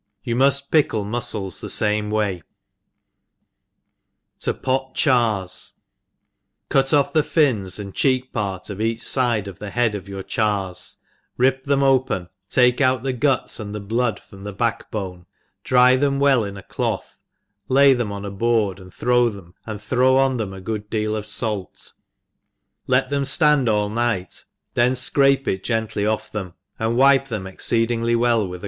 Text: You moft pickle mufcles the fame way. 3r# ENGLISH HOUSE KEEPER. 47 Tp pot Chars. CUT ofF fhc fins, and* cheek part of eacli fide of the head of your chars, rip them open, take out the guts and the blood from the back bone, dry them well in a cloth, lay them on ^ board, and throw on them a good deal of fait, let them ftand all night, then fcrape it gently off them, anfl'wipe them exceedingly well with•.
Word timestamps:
You 0.23 0.35
moft 0.35 0.71
pickle 0.71 1.05
mufcles 1.05 1.59
the 1.61 1.69
fame 1.69 2.09
way. 2.09 2.41
3r# 4.39 4.55
ENGLISH 4.55 4.63
HOUSE 4.63 4.63
KEEPER. 4.63 4.63
47 4.63 4.63
Tp 4.63 4.63
pot 4.63 4.95
Chars. 4.95 5.73
CUT 6.69 6.85
ofF 6.91 7.13
fhc 7.13 7.25
fins, 7.25 7.77
and* 7.77 7.93
cheek 7.93 8.33
part 8.33 8.71
of 8.71 8.79
eacli 8.79 8.99
fide 9.13 9.47
of 9.47 9.59
the 9.59 9.69
head 9.69 9.93
of 9.93 10.09
your 10.09 10.23
chars, 10.23 10.97
rip 11.37 11.63
them 11.65 11.83
open, 11.83 12.29
take 12.49 12.81
out 12.81 13.03
the 13.03 13.13
guts 13.13 13.59
and 13.59 13.75
the 13.75 13.79
blood 13.79 14.19
from 14.19 14.43
the 14.43 14.51
back 14.51 14.89
bone, 14.89 15.27
dry 15.63 15.95
them 15.95 16.17
well 16.19 16.43
in 16.43 16.57
a 16.57 16.63
cloth, 16.63 17.19
lay 17.67 17.93
them 17.93 18.11
on 18.11 18.23
^ 18.23 18.37
board, 18.39 18.79
and 18.79 18.91
throw 18.91 20.17
on 20.17 20.37
them 20.37 20.51
a 20.51 20.59
good 20.59 20.89
deal 20.89 21.15
of 21.15 21.27
fait, 21.27 21.91
let 22.87 23.11
them 23.11 23.21
ftand 23.21 23.71
all 23.71 23.87
night, 23.87 24.45
then 24.73 24.93
fcrape 24.93 25.47
it 25.47 25.63
gently 25.63 26.07
off 26.07 26.31
them, 26.31 26.55
anfl'wipe 26.79 27.27
them 27.27 27.45
exceedingly 27.45 28.15
well 28.15 28.47
with•. 28.47 28.57